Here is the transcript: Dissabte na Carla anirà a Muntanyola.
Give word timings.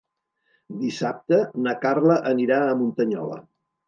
Dissabte 0.77 1.37
na 1.67 1.75
Carla 1.83 2.15
anirà 2.31 2.57
a 2.63 2.73
Muntanyola. 2.81 3.39